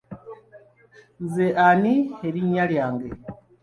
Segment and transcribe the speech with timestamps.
[1.23, 1.95] Nze ani
[2.27, 3.09] erinnya lyange?